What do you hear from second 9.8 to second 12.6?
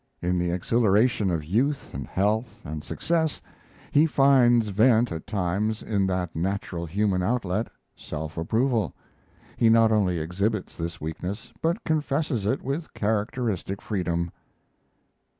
only exhibits this weakness, but confesses